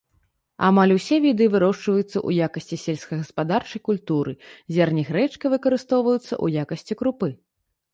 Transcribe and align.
Амаль 0.69 0.93
усе 0.95 1.19
віды 1.25 1.45
вырошчваюцца 1.55 2.07
ў 2.27 2.49
якасці 2.49 2.81
сельскагаспадарчай 2.85 3.81
культуры, 3.91 4.33
зерні 4.79 5.09
грэчкі 5.15 5.45
выкарыстоўваюцца 5.57 6.31
ў 6.43 6.47
якасці 6.69 6.93
крупы. 7.05 7.29